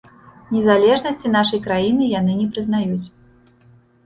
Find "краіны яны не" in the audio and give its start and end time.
1.67-2.47